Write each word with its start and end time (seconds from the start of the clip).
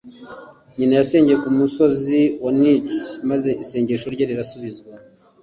nyina] 0.77 0.95
yasengeye 1.01 1.37
ku 1.43 1.49
musozi 1.59 2.21
wa 2.43 2.51
nich’iu 2.59 3.19
maze 3.29 3.49
isengesho 3.63 4.07
rye 4.15 4.25
rirasubizwa, 4.31 4.91